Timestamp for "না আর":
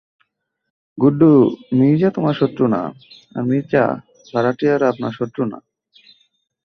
2.67-3.43